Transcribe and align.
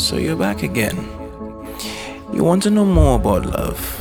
So 0.00 0.16
you're 0.16 0.34
back 0.34 0.62
again. 0.62 0.96
You 2.32 2.42
want 2.42 2.62
to 2.62 2.70
know 2.70 2.86
more 2.86 3.16
about 3.16 3.44
love? 3.44 4.00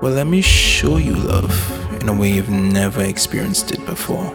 Well, 0.00 0.12
let 0.12 0.26
me 0.26 0.40
show 0.40 0.96
you 0.96 1.14
love 1.14 1.52
in 2.00 2.08
a 2.08 2.14
way 2.14 2.32
you've 2.32 2.48
never 2.48 3.02
experienced 3.02 3.72
it 3.72 3.84
before. 3.84 4.34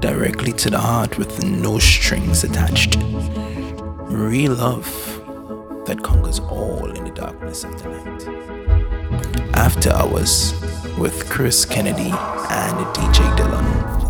Directly 0.00 0.52
to 0.52 0.70
the 0.70 0.78
heart 0.78 1.18
with 1.18 1.44
no 1.44 1.78
strings 1.78 2.44
attached. 2.44 2.96
Real 4.08 4.54
love 4.54 4.86
that 5.86 6.02
conquers 6.02 6.40
all 6.40 6.90
in 6.90 7.04
the 7.04 7.10
darkness 7.10 7.64
of 7.64 7.82
the 7.82 7.90
night. 7.90 9.54
After 9.54 9.92
Hours 9.92 10.54
with 10.96 11.28
Chris 11.28 11.66
Kennedy 11.66 12.10
and 12.10 12.86
DJ 12.96 13.36
Dillon. 13.36 14.01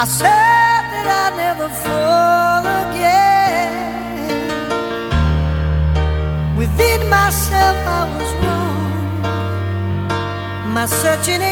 I 0.00 0.04
said 0.04 0.28
that 0.92 1.06
I'd 1.22 1.34
never 1.36 1.68
fall 1.84 2.62
again. 2.86 3.72
Within 6.56 7.08
myself, 7.10 7.76
I 7.98 8.02
was 8.14 8.30
wrong. 8.40 8.92
My 10.72 10.86
searching 10.86 11.42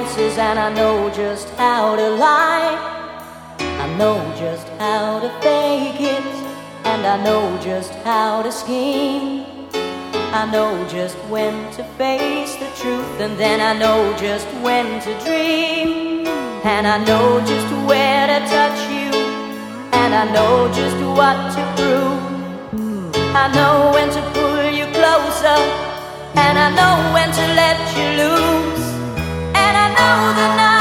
and 0.00 0.58
I 0.58 0.72
know 0.72 1.10
just 1.10 1.48
how 1.56 1.96
to 1.96 2.08
lie. 2.10 2.76
I 3.58 3.96
know 3.96 4.16
just 4.36 4.68
how 4.78 5.18
to 5.18 5.28
fake 5.40 6.00
it, 6.00 6.24
and 6.84 7.04
I 7.04 7.22
know 7.22 7.58
just 7.60 7.92
how 8.04 8.42
to 8.42 8.52
scheme. 8.52 9.44
I 10.32 10.48
know 10.52 10.86
just 10.88 11.16
when 11.28 11.54
to 11.72 11.82
face 11.98 12.54
the 12.56 12.70
truth, 12.80 13.20
and 13.20 13.36
then 13.38 13.60
I 13.60 13.76
know 13.78 14.16
just 14.16 14.46
when 14.62 15.00
to 15.02 15.12
dream. 15.24 16.26
And 16.64 16.86
I 16.86 16.98
know 17.04 17.40
just 17.40 17.70
where 17.88 18.26
to 18.26 18.38
touch 18.46 18.80
you, 18.90 19.10
and 20.00 20.14
I 20.14 20.24
know 20.32 20.72
just 20.72 20.98
what 21.18 21.38
to 21.56 21.62
prove. 21.76 23.16
I 23.34 23.46
know 23.52 23.90
when 23.94 24.08
to 24.16 24.22
pull 24.32 24.70
you 24.70 24.86
closer, 24.98 25.60
and 26.44 26.54
I 26.66 26.68
know 26.78 26.94
when 27.14 27.30
to 27.32 27.44
let 27.62 27.78
you 27.96 28.06
loose. 28.22 28.87
Know 30.08 30.32
the 30.32 30.56
night 30.56 30.77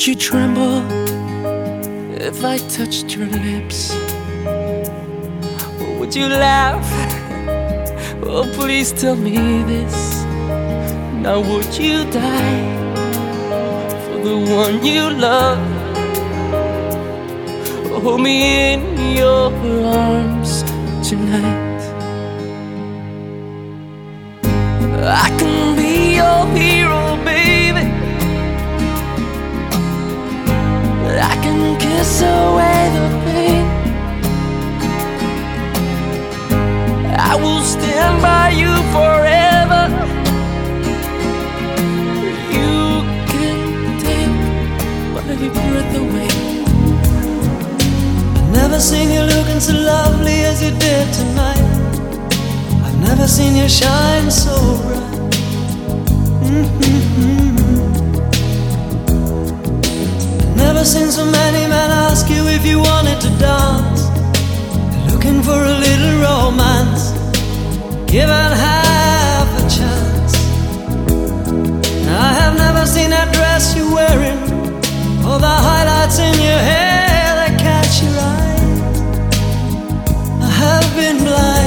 Would 0.00 0.06
you 0.06 0.14
tremble 0.14 0.80
if 2.18 2.42
I 2.42 2.56
touched 2.56 3.14
your 3.14 3.26
lips? 3.26 3.94
Or 5.78 5.98
would 5.98 6.16
you 6.16 6.26
laugh? 6.26 6.88
Oh, 8.22 8.50
please 8.54 8.92
tell 8.92 9.14
me 9.14 9.36
this. 9.64 10.24
Now, 11.20 11.40
would 11.40 11.76
you 11.76 12.10
die 12.10 12.64
for 14.06 14.24
the 14.24 14.38
one 14.38 14.82
you 14.82 15.10
love? 15.10 15.60
Hold 18.02 18.22
me 18.22 18.72
in 18.72 19.16
your 19.18 19.52
arms 19.84 20.62
tonight. 21.06 21.59
Never 48.80 48.96
seen 48.96 49.10
you 49.10 49.20
looking 49.20 49.60
so 49.60 49.74
lovely 49.74 50.40
as 50.50 50.62
you 50.62 50.70
did 50.70 51.12
tonight. 51.12 51.60
I've 52.82 52.98
never 52.98 53.26
seen 53.28 53.54
you 53.54 53.68
shine 53.68 54.30
so 54.30 54.56
bright. 54.84 55.32
Mhm. 56.40 57.58
Never 60.56 60.82
seen 60.86 61.12
so 61.12 61.26
many 61.26 61.66
men 61.66 61.90
ask 61.90 62.30
you 62.30 62.48
if 62.48 62.64
you 62.64 62.78
wanted 62.80 63.20
to 63.20 63.30
dance. 63.48 64.02
Looking 65.10 65.42
for 65.42 65.60
a 65.72 65.76
little 65.86 66.14
romance. 66.28 67.02
Given 68.06 68.50
half 68.66 69.48
a 69.62 69.64
chance. 69.78 70.32
I 72.26 72.28
have 72.40 72.54
never 72.56 72.86
seen 72.86 73.10
that 73.10 73.28
dress 73.36 73.74
you're 73.76 73.92
wearing. 74.00 74.40
Or 75.28 75.38
the 75.38 75.56
highlights 75.68 76.18
in 76.18 76.34
your 76.48 76.62
hair 76.70 76.89
been 81.00 81.16
blind 81.24 81.59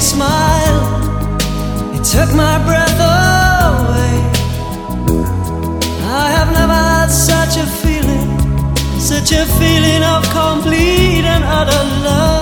and. 0.00 0.72
It 1.94 2.04
took 2.04 2.34
my 2.34 2.56
breath 2.64 2.98
away. 2.98 4.16
I 6.22 6.26
have 6.36 6.50
never 6.52 6.72
had 6.72 7.08
such 7.08 7.58
a 7.58 7.66
feeling, 7.66 8.30
such 8.98 9.32
a 9.32 9.44
feeling 9.58 10.02
of 10.02 10.22
complete 10.30 11.24
and 11.24 11.44
utter 11.44 11.84
love. 12.04 12.39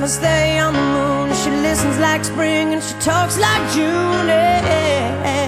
time 0.00 0.04
I 0.04 0.08
stay 0.08 0.58
on 0.58 0.72
the 0.72 0.80
moon 0.80 1.36
She 1.36 1.50
listens 1.50 1.98
like 1.98 2.24
spring 2.24 2.72
and 2.74 2.82
she 2.82 2.94
talks 3.00 3.38
like 3.38 3.72
June 3.72 4.28
yeah. 4.28 5.39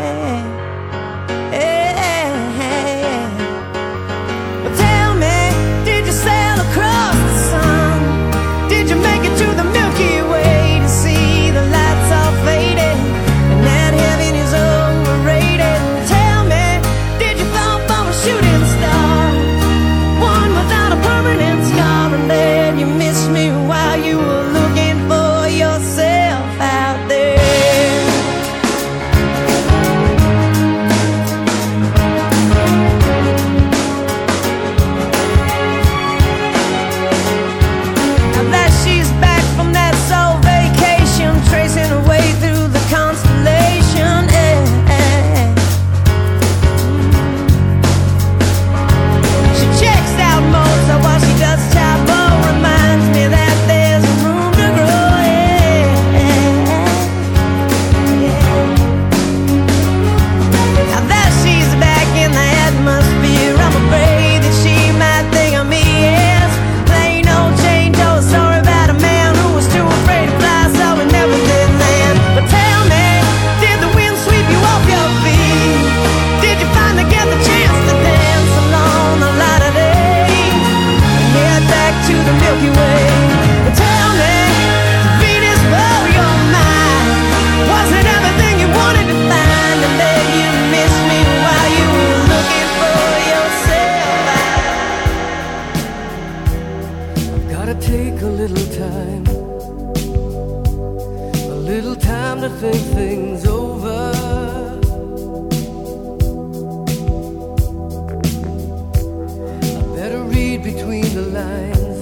between 110.62 111.02
the 111.14 111.22
lines 111.22 111.98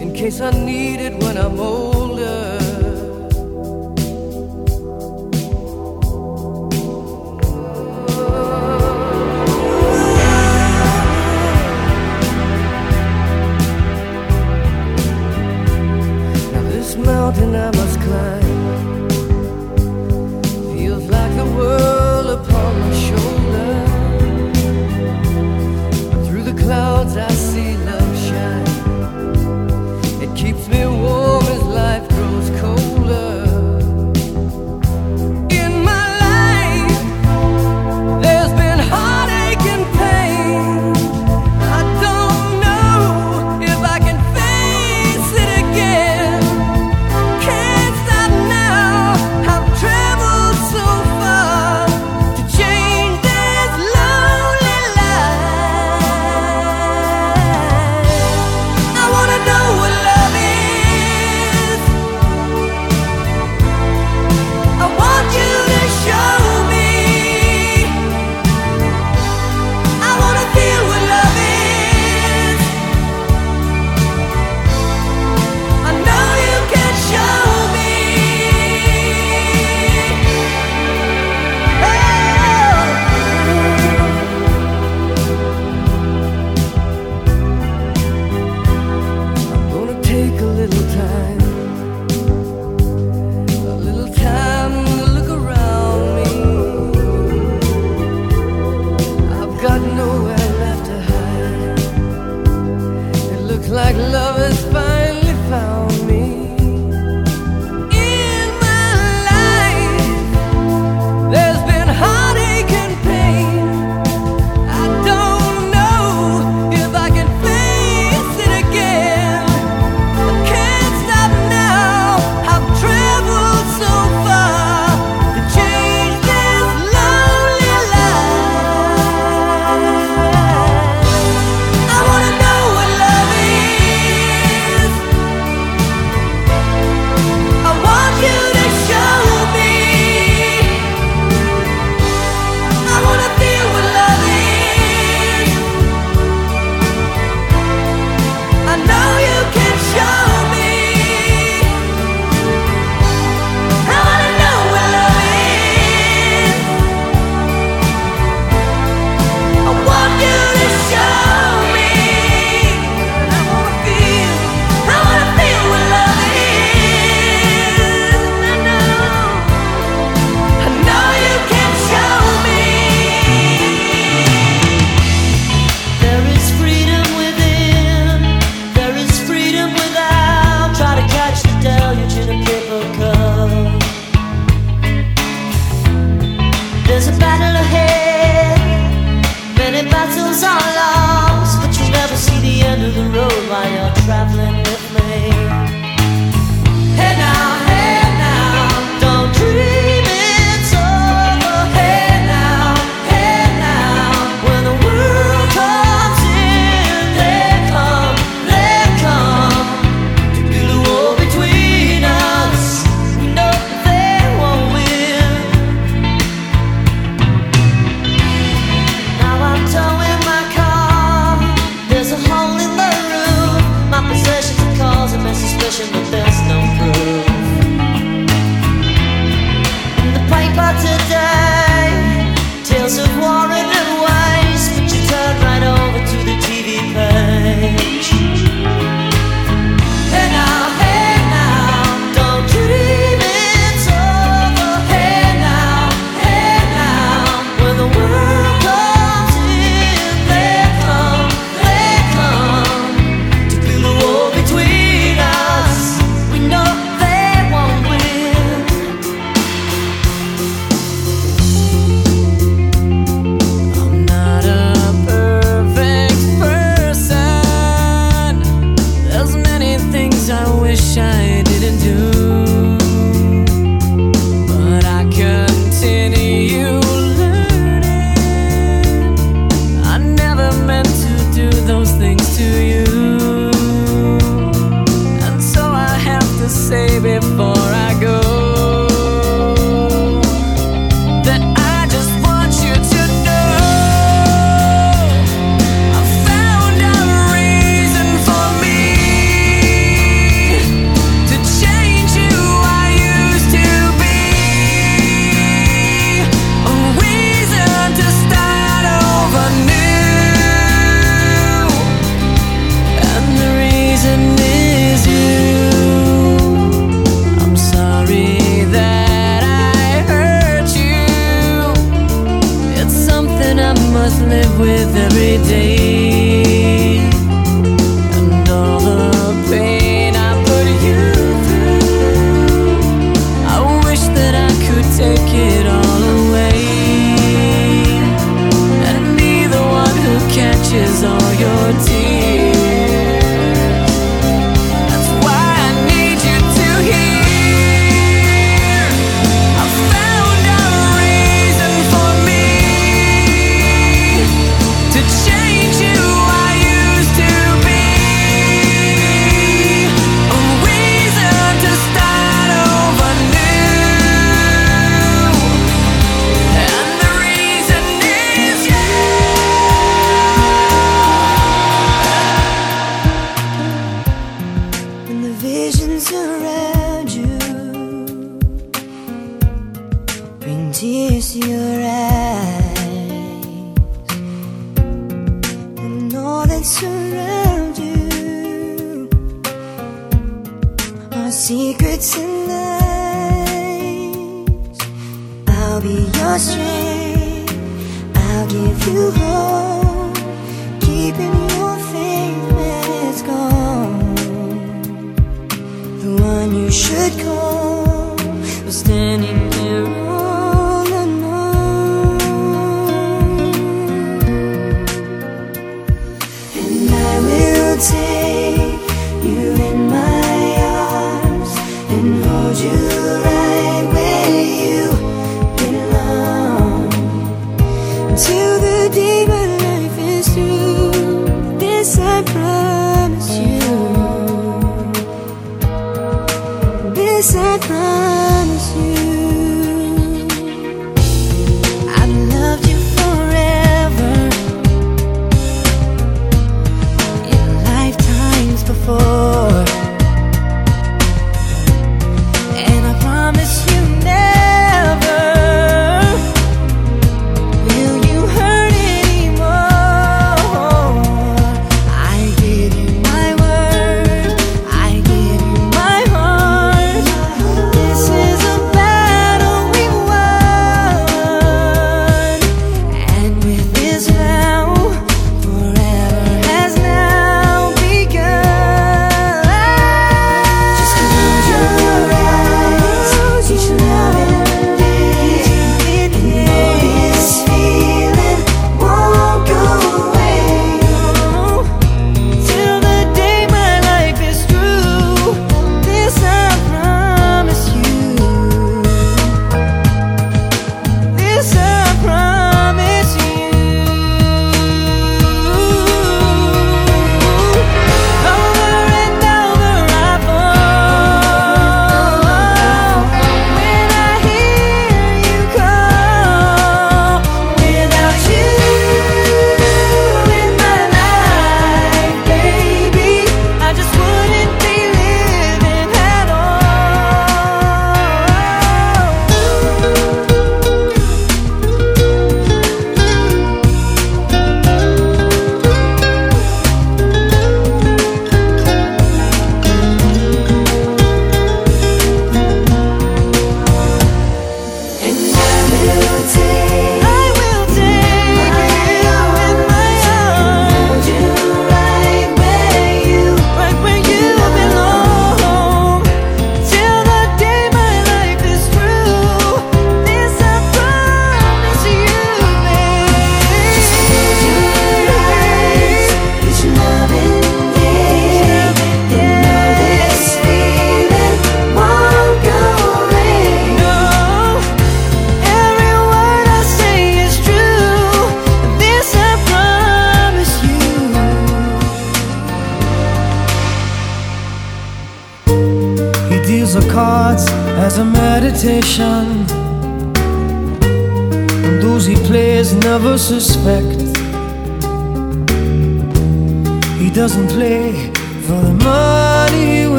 in 0.00 0.14
case 0.14 0.40
I 0.40 0.50
need 0.50 1.00
it 1.00 1.22
when 1.22 1.36
I'm 1.36 1.60
old. 1.60 1.93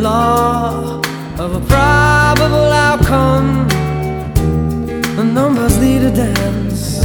Law 0.00 0.98
of 1.38 1.56
a 1.56 1.60
probable 1.68 2.72
outcome. 2.72 3.68
The 5.14 5.24
numbers 5.24 5.78
lead 5.78 6.00
to 6.00 6.10
dance. 6.10 7.04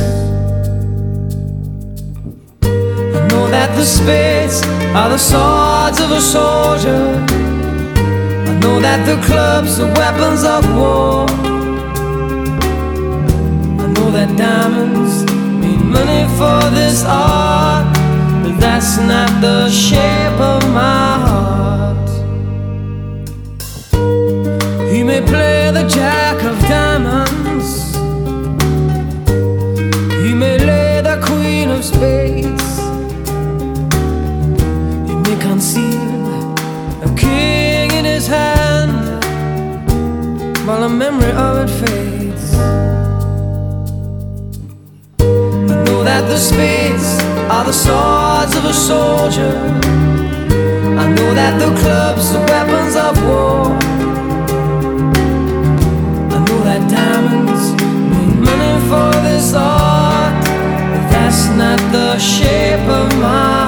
I 2.63 3.27
know 3.27 3.49
that 3.49 3.75
the 3.75 3.83
spades 3.83 4.63
are 4.95 5.09
the 5.09 5.17
swords 5.17 5.99
of 5.99 6.11
a 6.11 6.21
soldier. 6.21 7.25
I 8.47 8.59
know 8.61 8.79
that 8.79 9.05
the 9.05 9.21
clubs 9.27 9.77
are 9.81 9.91
weapons 9.99 10.45
of 10.45 10.63
war. 10.77 11.25
I 13.83 13.87
know 13.91 14.09
that 14.11 14.37
diamonds 14.37 15.25
mean 15.61 15.91
money 15.91 16.23
for 16.37 16.61
this 16.73 17.03
art, 17.05 17.93
but 18.41 18.57
that's 18.57 18.97
not 18.99 19.41
the 19.41 19.69
shape 19.69 20.39
of 20.39 20.63
my 20.71 21.19
heart. 21.27 22.14
Jack 25.87 26.43
of 26.43 26.59
diamonds. 26.67 27.95
He 30.23 30.33
may 30.33 30.57
lay 30.57 31.01
the 31.01 31.19
queen 31.23 31.69
of 31.69 31.83
spades. 31.83 32.77
He 35.07 35.15
may 35.15 35.37
conceal 35.39 36.53
a 37.03 37.15
king 37.15 37.91
in 37.91 38.05
his 38.05 38.27
hand 38.27 39.23
while 40.65 40.81
the 40.81 40.89
memory 40.89 41.31
of 41.31 41.57
it 41.63 41.71
fades. 41.79 42.55
I 45.19 45.83
know 45.85 46.03
that 46.03 46.27
the 46.27 46.37
spades 46.37 47.21
are 47.49 47.65
the 47.65 47.73
swords 47.73 48.55
of 48.55 48.65
a 48.65 48.73
soldier. 48.73 49.55
I 50.97 51.07
know 51.15 51.33
that 51.35 51.59
the 51.59 51.69
clubs 51.81 52.33
are 52.33 52.45
weapons 52.47 52.95
of 52.95 53.23
war. 53.23 53.84
For 58.95 59.11
this 59.27 59.53
art, 59.53 60.43
but 60.91 61.03
that's 61.11 61.43
not 61.61 61.79
the 61.91 62.17
shape 62.17 62.87
of 63.01 63.07
my 63.19 63.64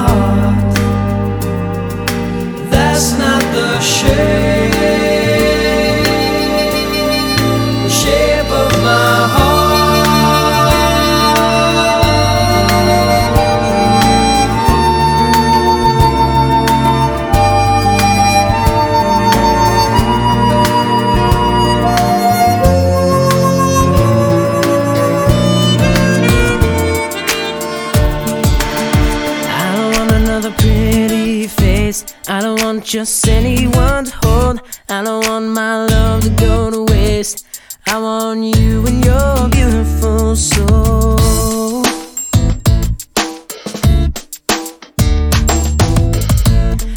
just 32.88 33.28
anyone 33.28 34.06
to 34.06 34.16
hold. 34.24 34.62
I 34.88 35.04
don't 35.04 35.28
want 35.28 35.48
my 35.48 35.86
love 35.88 36.24
to 36.24 36.30
go 36.30 36.72
to 36.72 36.86
waste. 36.94 37.46
I 37.86 38.00
want 38.00 38.46
you 38.46 38.86
and 38.88 39.04
your 39.04 39.50
beautiful 39.50 40.38
soul. 40.38 41.18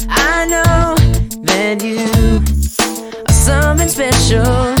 I 0.07 0.45
know 0.49 0.95
that 1.43 1.83
you 1.83 2.39
are 3.27 3.33
something 3.33 3.89
special. 3.89 4.75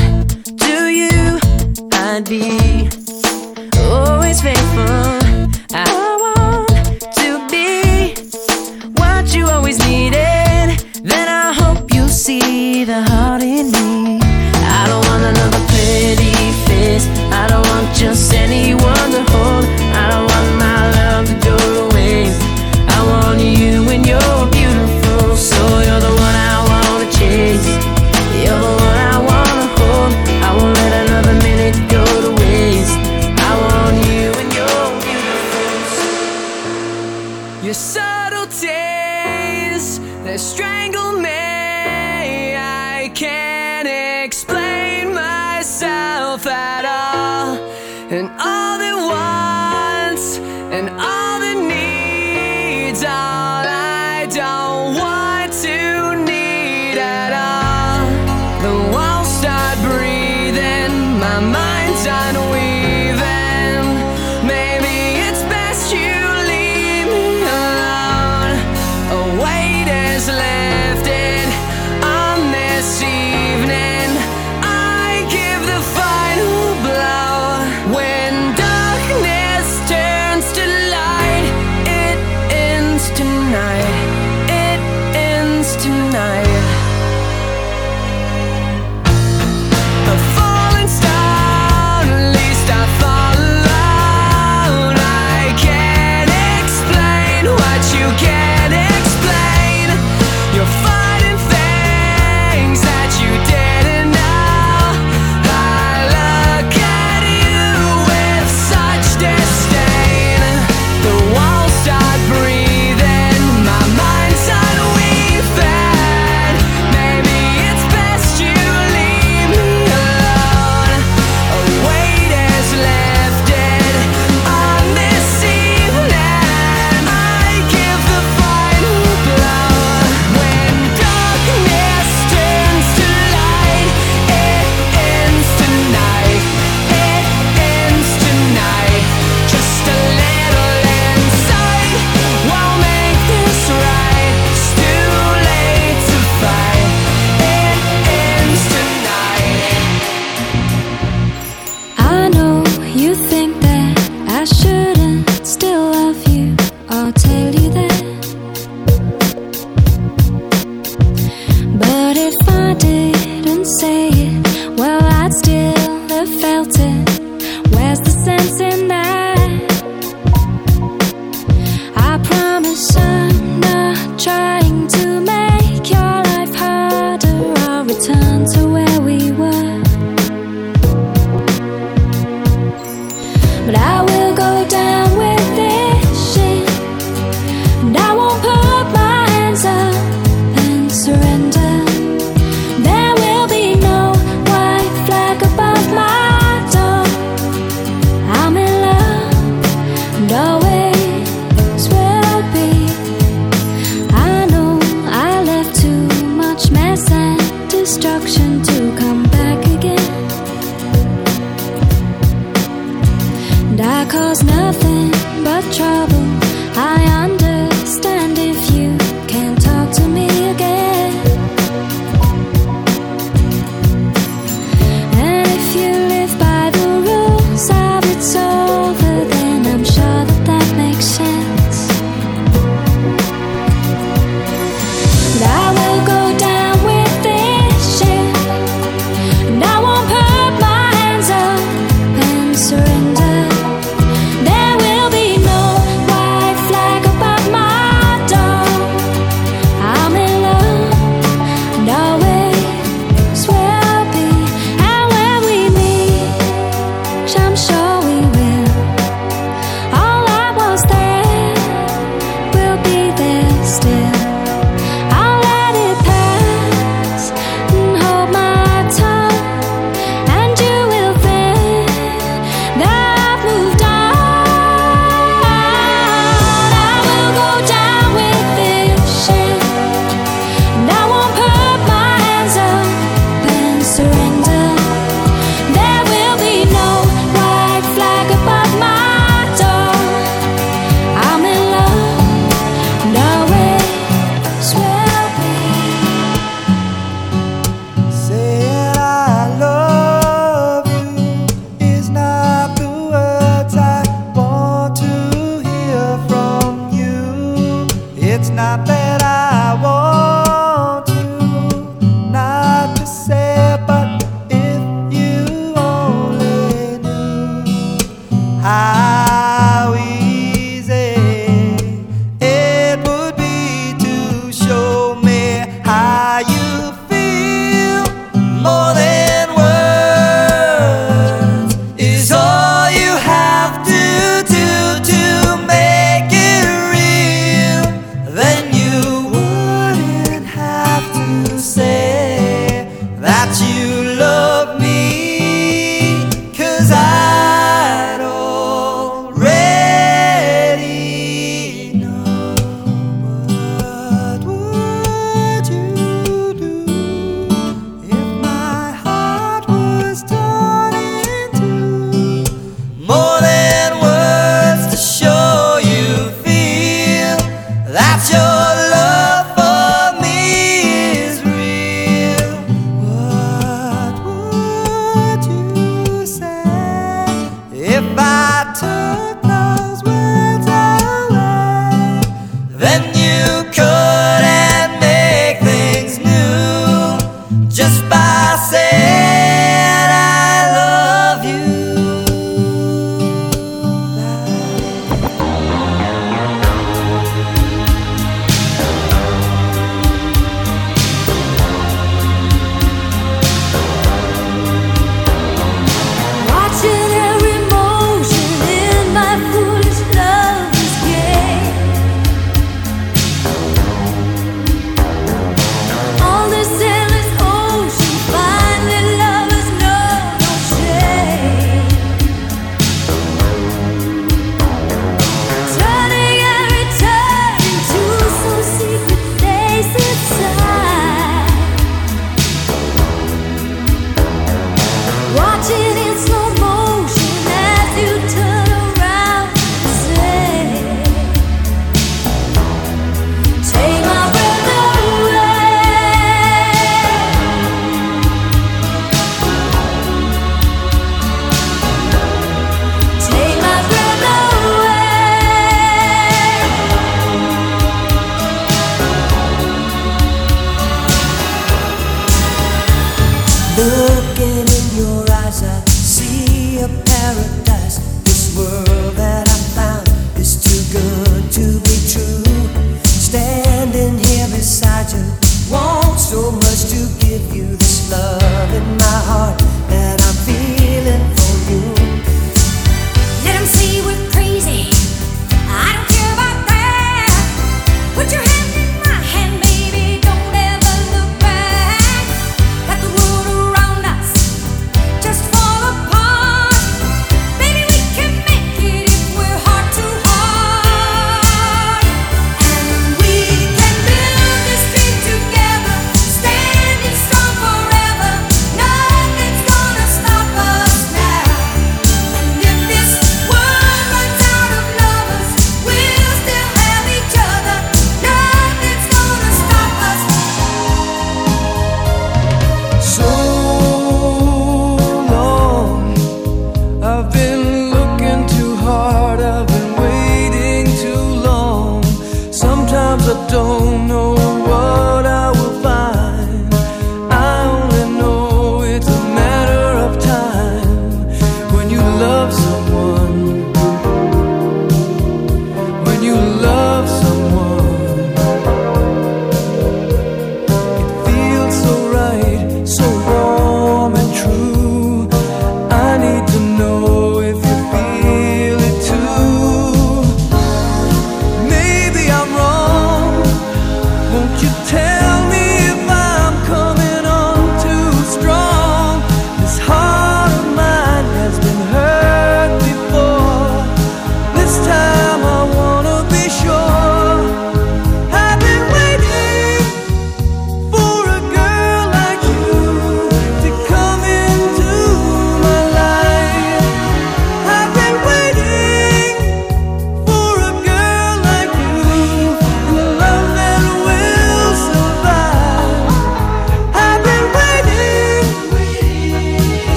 To 0.65 0.87
you, 0.87 1.39
I'd 1.91 2.23
be 2.29 3.00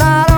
not 0.00 0.29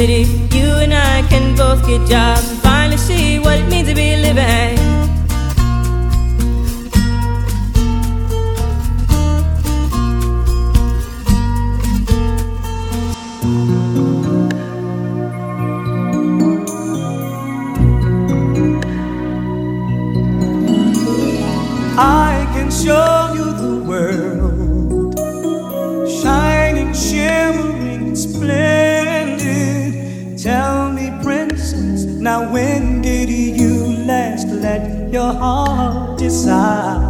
city. 0.00 0.49
Tell 30.42 30.90
me, 30.90 31.10
princess, 31.22 32.04
now 32.04 32.50
when 32.50 33.02
did 33.02 33.28
you 33.28 33.88
last 34.06 34.46
let 34.48 35.12
your 35.12 35.34
heart 35.34 36.18
decide? 36.18 37.09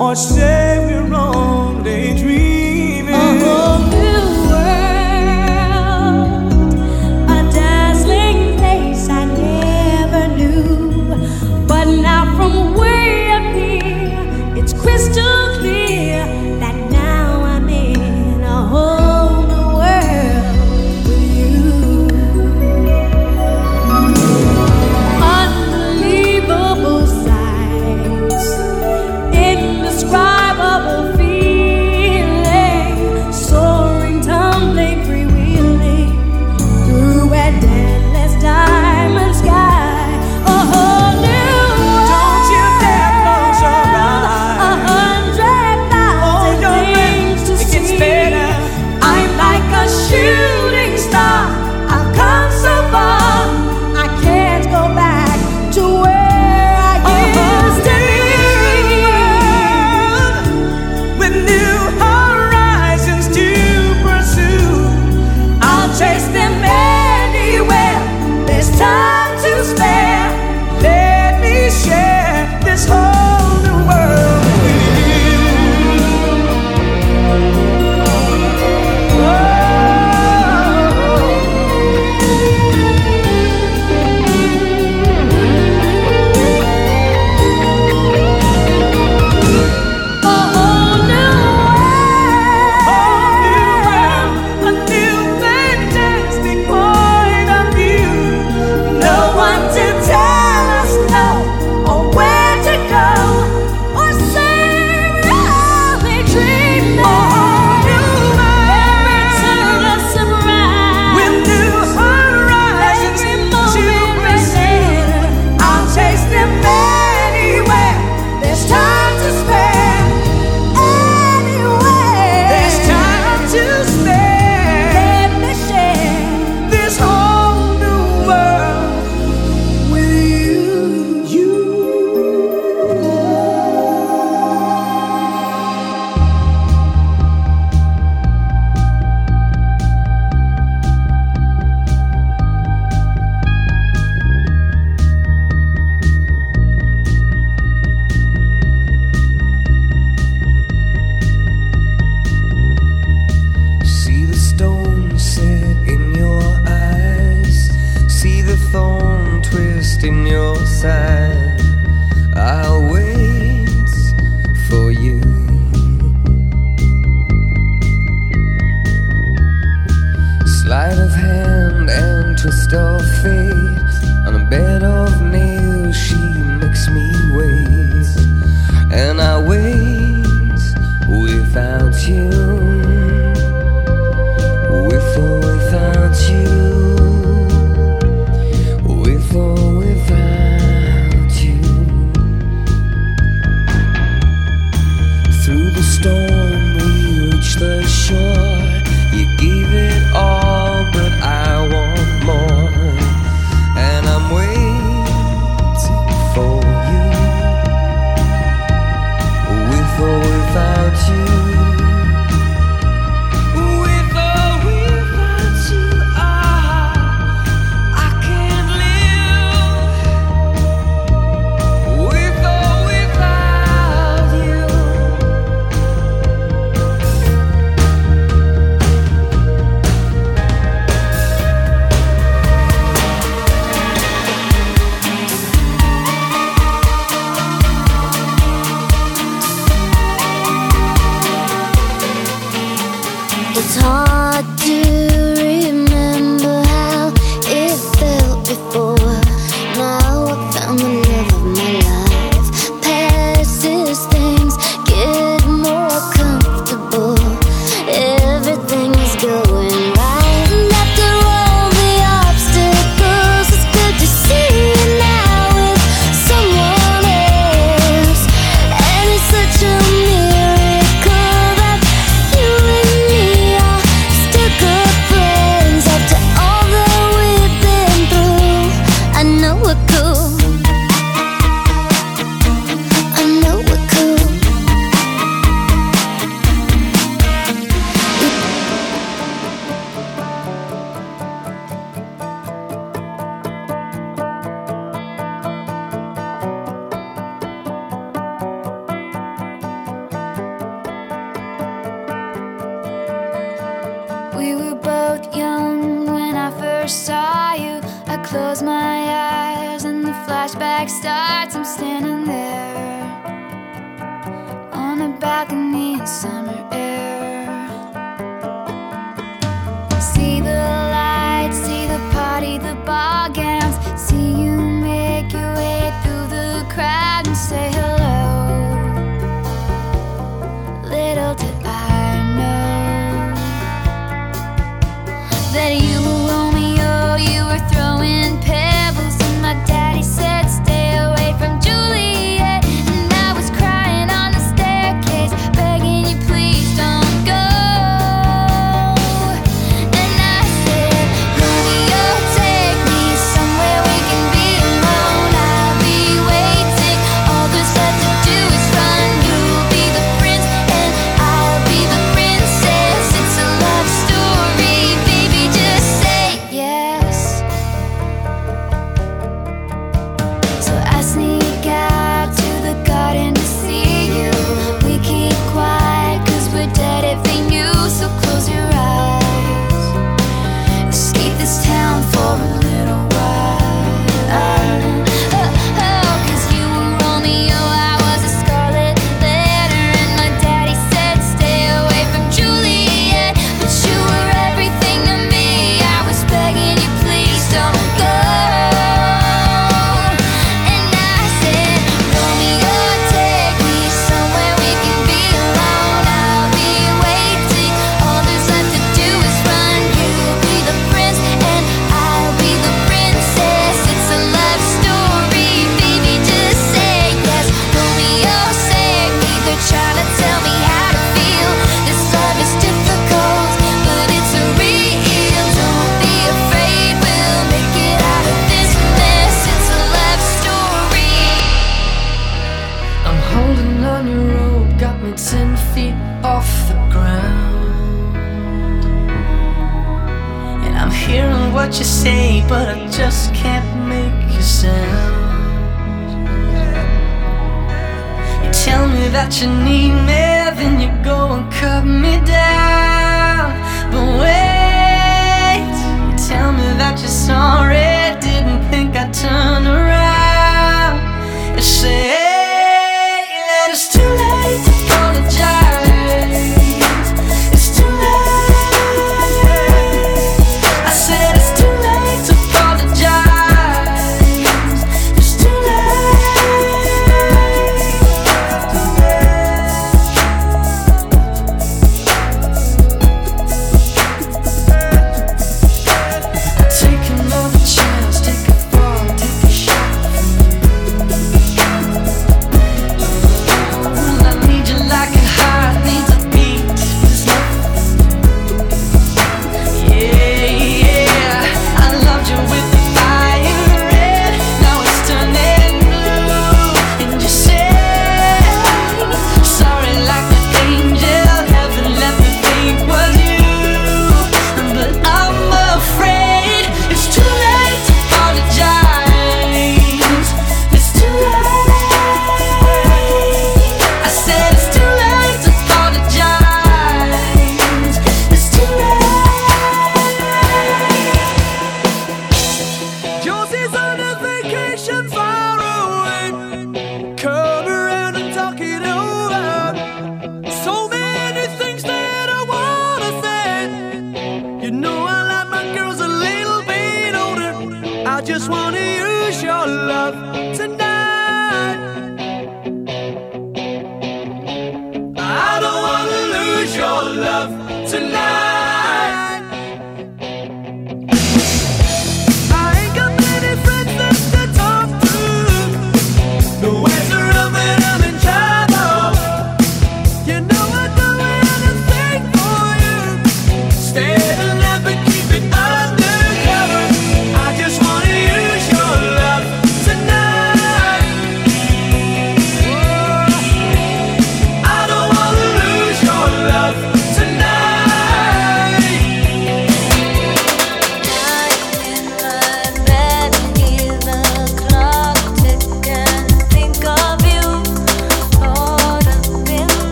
or 0.00 0.14
say 0.14 0.57